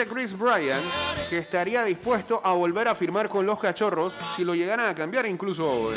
Dice 0.00 0.12
Chris 0.14 0.38
Bryan 0.38 0.80
que 1.28 1.36
estaría 1.36 1.84
dispuesto 1.84 2.40
a 2.42 2.54
volver 2.54 2.88
a 2.88 2.94
firmar 2.94 3.28
con 3.28 3.44
los 3.44 3.60
cachorros 3.60 4.14
si 4.34 4.44
lo 4.44 4.54
llegaran 4.54 4.88
a 4.88 4.94
cambiar 4.94 5.26
incluso 5.26 5.92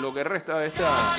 lo 0.00 0.14
que 0.14 0.22
resta 0.22 0.60
de 0.60 0.68
esta... 0.68 1.16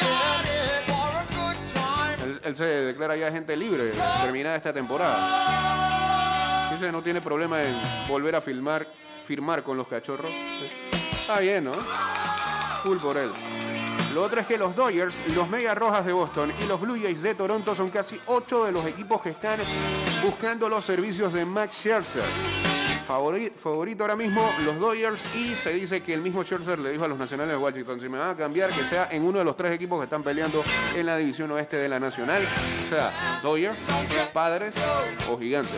Él, 2.45 2.55
se 2.55 2.63
declara 2.63 3.17
ya 3.17 3.27
agente 3.27 3.57
libre 3.57 3.91
terminada 4.21 4.55
esta 4.55 4.71
temporada. 4.71 6.69
Dice 6.71 6.89
no 6.89 7.01
tiene 7.01 7.19
problema 7.19 7.61
en 7.63 7.75
volver 8.07 8.37
a 8.37 8.39
firmar 8.39 8.87
con 9.65 9.75
los 9.75 9.89
cachorros. 9.89 10.31
Está 11.11 11.39
bien, 11.39 11.65
¿no? 11.65 11.73
Full 12.83 12.97
por 12.99 13.17
él. 13.17 13.31
Lo 14.13 14.23
otro 14.23 14.41
es 14.41 14.47
que 14.47 14.57
los 14.57 14.75
Dodgers, 14.75 15.19
los 15.35 15.47
Medias 15.49 15.77
Rojas 15.77 16.05
de 16.05 16.11
Boston 16.13 16.51
y 16.61 16.65
los 16.67 16.79
Blue 16.81 16.97
Jays 17.01 17.21
de 17.21 17.33
Toronto 17.33 17.73
son 17.75 17.89
casi 17.89 18.19
ocho 18.25 18.65
de 18.65 18.71
los 18.71 18.85
equipos 18.85 19.21
que 19.21 19.29
están 19.29 19.59
buscando 20.23 20.67
los 20.67 20.83
servicios 20.83 21.31
de 21.33 21.45
Max 21.45 21.75
Scherzer. 21.77 22.23
Favori- 23.07 23.51
favorito 23.55 24.03
ahora 24.03 24.15
mismo 24.15 24.47
los 24.65 24.77
Dodgers 24.79 25.21
y 25.35 25.55
se 25.55 25.73
dice 25.73 26.01
que 26.01 26.13
el 26.13 26.21
mismo 26.21 26.43
Scherzer 26.43 26.77
le 26.79 26.91
dijo 26.91 27.05
a 27.05 27.07
los 27.07 27.17
Nacionales 27.17 27.53
de 27.53 27.57
Washington, 27.57 27.99
si 27.99 28.09
me 28.09 28.17
van 28.17 28.29
a 28.31 28.37
cambiar, 28.37 28.69
que 28.71 28.83
sea 28.83 29.07
en 29.11 29.23
uno 29.23 29.39
de 29.39 29.45
los 29.45 29.55
tres 29.57 29.71
equipos 29.71 29.97
que 29.99 30.03
están 30.05 30.23
peleando 30.23 30.63
en 30.93 31.05
la 31.05 31.17
división 31.17 31.49
oeste 31.51 31.77
de 31.77 31.87
la 31.89 31.99
Nacional, 31.99 32.45
o 32.85 32.89
sea, 32.89 33.11
Dodgers, 33.41 33.77
Padres 34.33 34.75
o 35.29 35.37
Gigantes. 35.39 35.71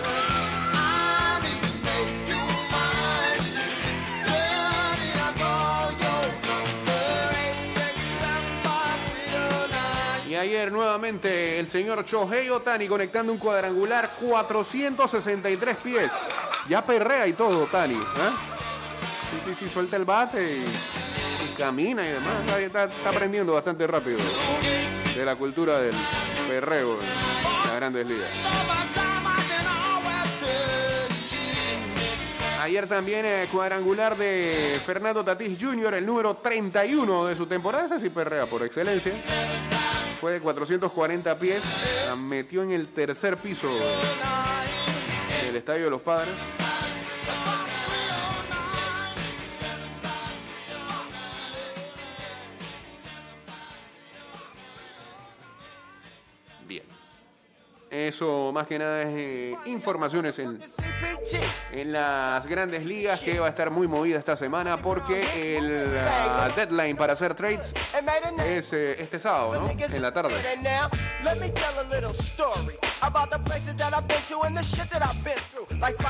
Ayer 10.43 10.71
nuevamente 10.71 11.57
el 11.59 11.67
señor 11.69 12.03
Shohei 12.05 12.49
Otani 12.49 12.87
conectando 12.87 13.31
un 13.31 13.37
cuadrangular 13.39 14.11
463 14.19 15.77
pies. 15.77 16.11
Ya 16.67 16.85
perrea 16.85 17.25
y 17.27 17.33
todo, 17.33 17.63
Otani. 17.63 17.95
¿eh? 17.95 17.99
Sí, 19.31 19.37
sí, 19.45 19.55
sí, 19.55 19.69
suelta 19.69 19.95
el 19.95 20.05
bate 20.05 20.57
y, 20.57 20.65
camina 21.57 22.03
y 22.05 22.11
demás. 22.11 22.33
Está- 22.59 22.83
está 22.85 23.09
aprendiendo 23.09 23.53
bastante 23.53 23.87
rápido 23.87 24.17
de 25.15 25.25
la 25.25 25.35
cultura 25.35 25.79
del 25.79 25.95
perreo 26.47 26.99
en 27.01 27.67
las 27.67 27.75
grandes 27.77 28.05
ligas. 28.07 28.29
Ayer 32.61 32.87
también 32.87 33.25
eh, 33.25 33.47
cuadrangular 33.51 34.15
de 34.17 34.79
Fernando 34.85 35.23
Tatís 35.25 35.57
Jr., 35.59 35.95
el 35.95 36.05
número 36.05 36.35
31 36.35 37.25
de 37.25 37.35
su 37.35 37.45
temporada. 37.45 37.85
Ese 37.87 37.99
sí 37.99 38.09
perrea 38.09 38.45
por 38.45 38.63
excelencia. 38.63 39.11
Fue 40.23 40.31
de 40.31 40.39
440 40.39 41.37
pies. 41.37 41.61
La 42.05 42.15
metió 42.15 42.63
en 42.63 42.71
el 42.71 42.87
tercer 42.87 43.35
piso 43.35 43.67
del 45.45 45.53
Estadio 45.53 45.83
de 45.83 45.89
los 45.89 46.01
Padres. 46.01 46.33
Bien. 56.65 57.02
Eso 57.93 58.51
más 58.51 58.65
que 58.65 58.79
nada 58.79 59.03
es 59.03 59.09
eh, 59.15 59.55
informaciones 59.65 60.39
en, 60.39 60.59
en 61.71 61.91
las 61.91 62.47
grandes 62.47 62.83
ligas 62.85 63.19
que 63.19 63.39
va 63.39 63.45
a 63.45 63.49
estar 63.49 63.69
muy 63.69 63.87
movida 63.87 64.17
esta 64.17 64.35
semana 64.35 64.81
porque 64.81 65.57
el 65.57 65.95
ah, 65.99 66.49
deadline 66.55 66.97
para 66.97 67.13
hacer 67.13 67.35
trades 67.35 67.71
es 68.47 68.73
eh, 68.73 68.95
este 68.99 69.19
sábado, 69.19 69.61
¿no? 69.61 69.69
En 69.69 70.01
la 70.01 70.11
tarde. 70.11 70.33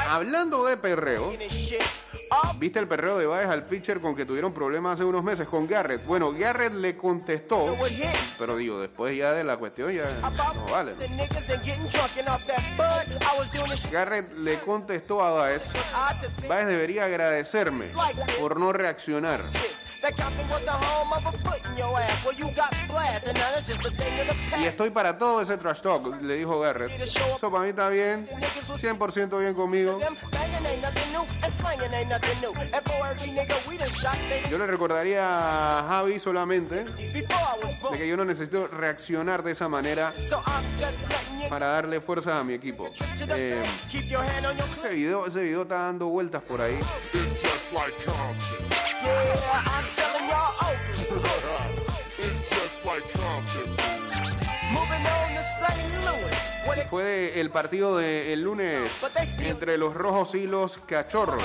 Hablando 0.10 0.64
de 0.66 0.78
perreo, 0.78 1.34
¿viste 2.58 2.80
el 2.80 2.88
perreo 2.88 3.18
de 3.18 3.26
Baez 3.26 3.50
al 3.50 3.66
pitcher 3.66 4.00
con 4.02 4.16
que 4.16 4.26
tuvieron 4.26 4.54
problemas 4.54 4.94
hace 4.94 5.04
unos 5.04 5.24
meses 5.24 5.48
con 5.48 5.68
Garrett? 5.68 6.06
Bueno, 6.06 6.32
Garrett 6.32 6.74
le 6.74 6.98
contestó, 6.98 7.78
pero 8.38 8.58
digo, 8.58 8.80
después 8.80 9.18
ya 9.18 9.34
de 9.34 9.44
la 9.44 9.58
cuestión 9.58 9.92
ya 9.92 10.04
no 10.56 10.72
vale. 10.72 10.94
Garrett 13.92 14.34
le 14.34 14.60
contestó 14.60 15.22
a 15.22 15.32
Baez, 15.32 15.64
Baez 16.48 16.68
debería 16.68 17.06
agradecerme 17.06 17.88
por 18.40 18.60
no 18.60 18.74
reaccionar. 18.74 19.40
Y 24.60 24.66
estoy 24.66 24.90
para 24.90 25.18
todo 25.18 25.42
ese 25.42 25.58
trash 25.58 25.82
talk, 25.82 26.22
le 26.22 26.36
dijo 26.36 26.60
Garrett. 26.60 26.92
Eso 27.02 27.40
para 27.40 27.64
mí 27.64 27.70
está 27.70 27.90
bien, 27.90 28.28
100% 28.28 29.40
bien 29.40 29.54
conmigo. 29.54 30.00
Yo 34.50 34.58
le 34.58 34.68
recordaría 34.68 35.80
a 35.80 35.88
Javi 35.88 36.20
solamente 36.20 36.84
de 36.84 37.98
que 37.98 38.08
yo 38.08 38.18
no 38.18 38.26
necesito 38.26 38.68
reaccionar 38.68 39.44
de 39.44 39.52
esa 39.52 39.68
manera 39.68 40.14
para 41.50 41.68
darle 41.68 42.02
fuerza 42.02 42.40
a 42.40 42.44
mi 42.44 42.54
equipo. 42.54 42.90
Eh, 43.30 43.64
ese, 43.90 44.90
video, 44.90 45.26
ese 45.26 45.42
video 45.42 45.64
está 45.64 45.76
dando 45.86 46.08
vueltas 46.08 46.42
por 46.44 46.62
ahí. 46.62 46.78
Fue 56.94 57.04
de- 57.04 57.42
el 57.42 57.50
partido 57.50 57.98
del 57.98 58.44
lunes 58.44 58.88
entre 59.40 59.80
los 59.80 59.96
rojos 59.96 60.36
y 60.36 60.46
los 60.46 60.78
cachorros. 60.86 61.42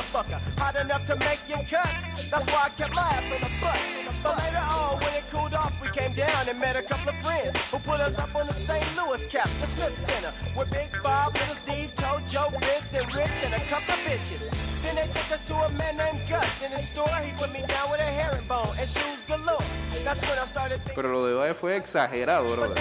Then 14.82 14.96
they 14.96 15.06
took 15.08 15.32
us 15.32 15.40
to 15.46 15.54
a 15.54 15.68
man 15.70 15.96
named 15.96 16.20
Gus 16.28 16.62
in 16.62 16.72
the 16.72 16.82
store. 16.82 17.08
He 17.24 17.32
put 17.38 17.50
me 17.52 17.60
down 17.66 17.90
with 17.90 18.00
a 18.00 18.04
herringbone 18.04 18.68
and 18.78 18.86
shoes 18.86 19.24
galore. 19.26 19.64
That's 20.04 20.20
when 20.28 20.38
I 20.38 20.46
started. 20.46 20.80
Pero 20.94 21.08
lo 21.08 21.26
de 21.26 21.34
Baez 21.34 21.56
fue 21.56 21.76
exagerado, 21.76 22.54
brother. 22.54 22.74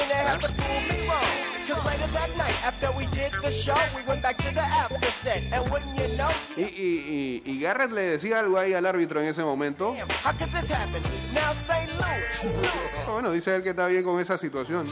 Then 1.67 1.83
they 1.83 1.91
had 1.91 2.07
to 2.07 2.07
prove 2.07 2.07
me 2.07 2.07
wrong. 2.07 2.07
Cause 2.07 2.07
later 2.07 2.11
that 2.13 2.37
night, 2.37 2.65
after 2.65 2.91
we 2.97 3.05
did 3.07 3.31
the 3.43 3.51
show, 3.51 3.75
we 3.95 4.01
went 4.07 4.21
back 4.21 4.37
to 4.37 4.53
the 4.53 4.61
after 4.61 5.05
set. 5.11 5.43
And 5.51 5.69
wouldn't 5.69 5.95
you 5.99 6.17
know, 6.17 6.29
Y, 6.55 6.63
y- 6.63 7.41
y- 7.45 7.51
y 7.51 7.59
Garrett 7.61 7.91
le 7.91 8.01
decía 8.17 8.39
algo 8.39 8.57
ahí 8.57 8.73
al 8.73 8.85
árbitro 8.85 9.21
en 9.21 9.27
ese 9.27 9.43
momento. 9.43 9.93
damn, 9.97 10.07
how 10.23 10.31
could 10.37 10.49
this 10.53 10.69
happen? 10.71 11.01
Now 11.33 11.51
St. 11.53 11.91
Louis. 11.99 13.07
Bueno, 13.07 13.31
dice 13.31 13.55
él 13.55 13.63
que 13.63 13.69
está 13.71 13.87
bien 13.87 14.03
con 14.03 14.19
esa 14.19 14.37
situación. 14.37 14.85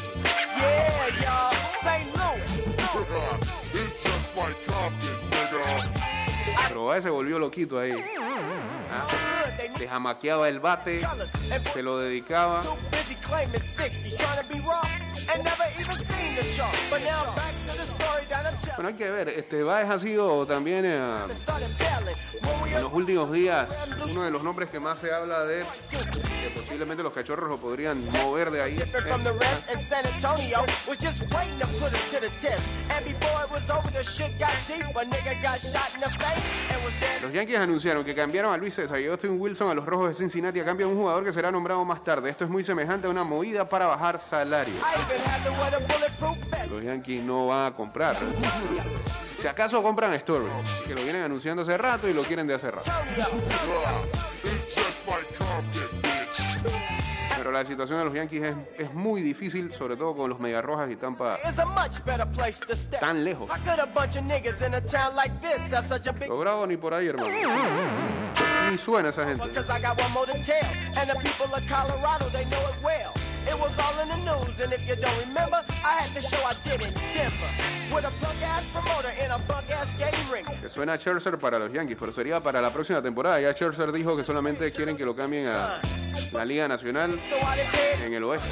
Pero 6.67 6.85
Baez 6.85 7.03
se 7.03 7.09
volvió 7.09 7.39
loquito 7.39 7.79
ahí. 7.79 7.93
¿Ah? 8.91 9.07
Le 9.79 9.88
jamaqueaba 9.88 10.47
el 10.49 10.59
bate, 10.59 11.01
se 11.73 11.81
lo 11.83 11.97
dedicaba. 11.99 12.61
and 15.33 15.43
never 15.43 15.63
even 15.79 15.95
seen 15.95 16.35
the 16.35 16.43
show. 16.43 16.69
But 16.89 17.03
now 17.03 17.35
back 17.35 17.64
Bueno, 18.76 18.89
hay 18.89 18.95
que 18.95 19.10
ver, 19.10 19.30
este 19.30 19.63
Baez 19.63 19.89
ha 19.89 20.00
sido 20.00 20.45
también 20.45 20.86
eh, 20.86 21.17
en 22.76 22.84
los 22.84 22.93
últimos 22.93 23.32
días 23.32 23.74
uno 24.12 24.24
de 24.24 24.32
los 24.32 24.43
nombres 24.43 24.69
que 24.69 24.80
más 24.80 25.00
se 25.00 25.13
habla 25.13 25.45
de 25.45 25.63
que 25.89 26.50
posiblemente 26.50 27.04
los 27.04 27.13
cachorros 27.13 27.50
lo 27.50 27.58
podrían 27.58 28.04
mover 28.12 28.52
de 28.52 28.62
ahí. 28.62 28.78
Los 37.21 37.34
Yankees 37.34 37.58
anunciaron 37.58 38.04
que 38.04 38.13
cambiaron 38.13 38.54
a 38.54 38.58
Luis 38.58 38.74
César 38.74 39.00
y 39.00 39.08
Austin 39.08 39.39
Wilson 39.39 39.69
a 39.69 39.74
los 39.74 39.86
Rojos 39.86 40.10
de 40.10 40.13
Cincinnati 40.13 40.60
a 40.60 40.65
cambio 40.65 40.88
de 40.88 40.93
un 40.93 41.00
jugador 41.00 41.24
que 41.24 41.32
será 41.32 41.52
nombrado 41.52 41.84
más 41.86 42.04
tarde. 42.04 42.30
Esto 42.30 42.43
es 42.43 42.50
muy 42.50 42.63
semejante 42.63 43.08
a 43.08 43.10
una 43.10 43.24
movida 43.24 43.67
para 43.67 43.88
bajar 43.88 44.19
vest. 46.52 46.71
Los 46.71 46.84
Yankees 46.84 47.24
no 47.24 47.48
van 47.48 47.74
a 47.74 47.74
comprar. 47.75 48.15
Si 49.38 49.47
acaso 49.47 49.83
compran 49.83 50.11
a 50.11 50.15
Story, 50.15 50.45
que 50.88 50.95
lo 50.95 51.03
vienen 51.03 51.23
anunciando 51.23 51.61
hace 51.61 51.77
rato 51.77 52.09
y 52.09 52.13
lo 52.13 52.23
quieren 52.23 52.47
de 52.47 52.55
hace 52.55 52.71
rato. 52.71 52.91
Pero 57.38 57.51
la 57.51 57.63
situación 57.63 57.99
de 57.99 58.05
los 58.05 58.13
Yankees 58.15 58.43
es, 58.43 58.55
es 58.79 58.93
muy 58.93 59.21
difícil, 59.21 59.71
sobre 59.71 59.95
todo 59.97 60.15
con 60.15 60.29
los 60.29 60.39
Rojas 60.63 60.89
y 60.89 60.95
Tampa 60.95 61.38
tan 62.99 63.23
lejos. 63.23 63.49
How 63.49 63.57
could 63.63 63.79
a 63.79 63.85
bunch 63.85 64.15
of 64.15 64.23
niggas 64.23 64.65
in 64.65 64.73
a 64.73 64.81
town 64.81 65.15
like 65.15 65.33
this 65.41 65.71
have 65.71 65.85
such 65.85 66.07
a 66.07 66.13
big 66.13 66.27
Lo 66.27 66.39
bravo 66.39 66.65
ni 66.65 66.77
por 66.77 66.93
ahí, 66.93 67.07
hermano. 67.07 67.29
Ni 68.71 68.77
suena 68.79 69.09
esa 69.09 69.25
gente. 69.25 69.43
Suena 80.75 80.97
Scherzer 80.97 81.39
para 81.39 81.57
los 81.57 81.71
Yankees, 81.71 81.97
pero 81.97 82.11
sería 82.11 82.41
para 82.41 82.59
la 82.59 82.69
próxima 82.69 83.01
temporada. 83.01 83.39
Ya 83.39 83.53
Scherzer 83.53 83.93
dijo 83.93 84.17
que 84.17 84.25
solamente 84.25 84.69
quieren 84.73 84.97
que 84.97 85.05
lo 85.05 85.15
cambien 85.15 85.47
a 85.47 85.79
la 86.33 86.43
Liga 86.43 86.67
Nacional 86.67 87.17
en 88.03 88.13
el 88.13 88.23
oeste. 88.25 88.49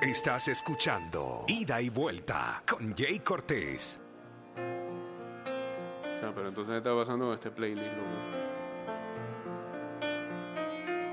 Estás 0.00 0.48
escuchando 0.48 1.44
Ida 1.46 1.80
y 1.80 1.88
Vuelta 1.88 2.62
con 2.68 2.94
Jay 2.96 3.18
Cortés. 3.20 4.00
sea, 6.22 6.32
pero 6.34 6.48
entonces 6.48 6.72
¿qué 6.72 6.78
está 6.78 6.94
pasando 6.94 7.34
este 7.34 7.50
playlist, 7.50 7.96
loco? 7.96 8.08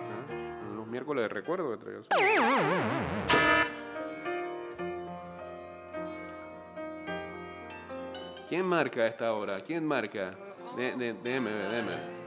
¿Ah? 0.10 0.74
Los 0.76 0.88
miércoles 0.88 1.24
de 1.24 1.30
recuerdo 1.30 1.72
que 1.72 1.78
traigo. 1.78 2.04
¿Quién 8.48 8.66
marca 8.66 9.02
a 9.02 9.08
esta 9.08 9.34
hora? 9.34 9.62
¿Quién 9.62 9.86
marca? 9.86 10.36
Déjeme 10.76 11.52
déjeme. 11.52 12.19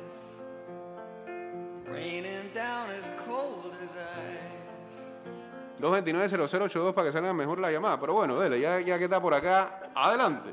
229-0082 5.83 6.95
para 6.95 7.09
que 7.09 7.13
salga 7.13 7.33
mejor 7.35 7.59
la 7.59 7.71
llamada. 7.71 7.99
Pero 8.01 8.15
bueno, 8.15 8.41
dele, 8.41 8.61
ya, 8.61 8.81
ya 8.81 8.97
que 8.99 9.05
está 9.05 9.21
por 9.21 9.35
acá, 9.35 9.91
adelante. 9.95 10.51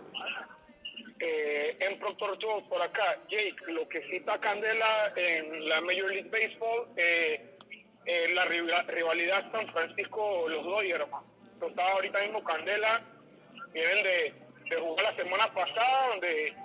Eh, 1.22 1.78
en 1.82 2.00
Proctor 2.00 2.38
Joe 2.42 2.64
por 2.70 2.82
acá, 2.82 3.18
Jake, 3.30 3.56
lo 3.68 3.88
que 3.90 4.02
cita 4.10 4.40
Candela 4.40 5.12
en 5.16 5.68
la 5.68 5.82
Major 5.82 6.10
League 6.10 6.30
Baseball, 6.30 6.88
eh, 6.96 7.58
eh, 8.06 8.30
la 8.34 8.46
rival- 8.46 8.88
rivalidad 8.88 9.52
San 9.52 9.68
Francisco-los 9.74 10.64
Dodgers. 10.64 11.06
Yo 11.60 11.68
estaba 11.68 11.92
ahorita 11.92 12.20
mismo 12.22 12.42
Candela, 12.44 13.02
vienen 13.74 14.02
de, 14.04 14.34
de 14.70 14.76
jugar 14.78 15.06
la 15.14 15.16
semana 15.22 15.54
pasada, 15.54 16.08
donde 16.12 16.56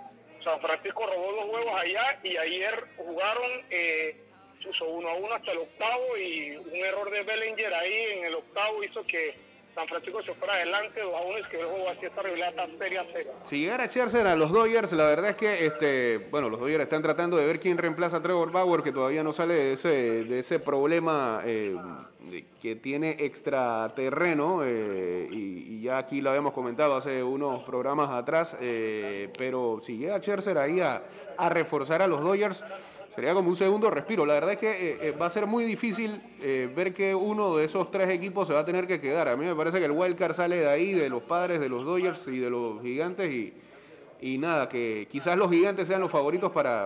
San 0.45 0.61
Francisco 0.61 1.05
robó 1.05 1.33
dos 1.33 1.47
huevos 1.53 1.81
allá 1.81 2.21
y 2.23 2.37
ayer 2.37 2.85
jugaron, 2.97 3.51
eh, 3.71 4.24
usó 4.69 4.87
uno 4.87 5.09
a 5.09 5.15
uno 5.15 5.35
hasta 5.35 5.53
el 5.53 5.59
octavo 5.59 6.17
y 6.17 6.57
un 6.57 6.77
error 6.77 7.11
de 7.11 7.23
Bellinger 7.23 7.75
ahí 7.75 8.19
en 8.19 8.25
el 8.27 8.35
octavo 8.35 8.83
hizo 8.83 9.05
que 9.07 9.35
San 9.75 9.89
Francisco 9.89 10.23
se 10.23 10.35
fuera 10.35 10.55
adelante 10.55 11.01
dos 11.01 11.15
a 11.15 11.23
uno 11.23 11.39
y 11.39 11.43
que 11.45 11.61
el 11.61 11.67
juego 11.67 11.89
así 11.89 12.07
esta 12.07 12.23
rivalidad 12.23 12.55
tan 12.55 12.79
seria 12.79 13.05
seria. 13.13 13.33
Si 13.43 13.59
llegara 13.59 13.87
Scherzer 13.87 14.27
a 14.27 14.37
los 14.37 14.53
Dodgers, 14.53 14.93
la 14.93 15.07
verdad 15.07 15.31
es 15.31 15.37
que, 15.37 15.67
este, 15.67 16.19
bueno, 16.31 16.49
los 16.49 16.61
Dodgers 16.61 16.85
están 16.85 17.03
tratando 17.03 17.37
de 17.37 17.47
ver 17.47 17.59
quién 17.59 17.77
reemplaza 17.77 18.19
a 18.19 18.23
Trevor 18.23 18.53
Bauer, 18.53 18.83
que 18.83 18.93
todavía 18.93 19.25
no 19.25 19.33
sale 19.33 19.55
de 19.55 19.73
ese, 19.73 19.89
de 19.89 20.39
ese 20.39 20.61
problema 20.61 21.43
eh, 21.45 21.77
que 22.63 22.77
tiene 22.77 23.17
extraterreno, 23.19 24.63
eh, 24.65 25.29
y, 25.31 25.83
ya 25.83 25.99
aquí 25.99 26.23
lo 26.23 26.31
habíamos 26.31 26.55
comentado 26.55 26.97
hace 26.97 27.23
unos 27.23 27.63
programas 27.65 28.11
atrás, 28.11 28.57
eh, 28.61 29.29
pero 29.37 29.81
si 29.83 29.99
llega 29.99 30.19
Scherzer 30.19 30.57
ahí 30.57 30.81
a 30.81 31.03
reforzar 31.51 32.01
a 32.01 32.07
los 32.07 32.23
Dodgers, 32.23 32.65
sería 33.15 33.33
como 33.33 33.49
un 33.49 33.57
segundo 33.57 33.91
respiro. 33.91 34.27
La 34.27 34.35
verdad 34.35 34.53
es 34.53 34.59
que 34.59 34.71
eh, 34.71 34.99
eh, 35.01 35.17
va 35.21 35.27
a 35.27 35.31
ser 35.31 35.47
muy 35.47 35.65
difícil 35.65 36.21
eh, 36.41 36.69
ver 36.75 36.93
que 36.93 37.15
uno 37.15 37.57
de 37.57 37.65
esos 37.65 37.91
tres 37.91 38.11
equipos 38.11 38.49
se 38.49 38.55
va 38.55 38.61
a 38.61 38.65
tener 38.65 38.87
que 38.87 39.01
quedar. 39.01 39.29
A 39.29 39.37
mí 39.37 39.45
me 39.45 39.55
parece 39.55 39.79
que 39.79 39.85
el 39.85 39.93
wildcard 39.93 40.35
sale 40.35 40.57
de 40.57 40.69
ahí, 40.69 40.93
de 40.93 41.09
los 41.09 41.23
padres, 41.23 41.61
de 41.61 41.69
los 41.69 41.85
Dodgers 41.85 42.27
y 42.27 42.39
de 42.39 42.51
los 42.51 42.83
gigantes 42.83 43.31
y, 43.31 43.55
y 44.21 44.39
nada, 44.39 44.69
que 44.69 45.07
quizás 45.11 45.39
los 45.39 45.51
gigantes 45.51 45.87
sean 45.87 46.01
los 46.01 46.11
favoritos 46.11 46.51
para, 46.51 46.83